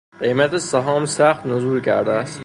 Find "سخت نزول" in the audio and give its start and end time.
1.05-1.81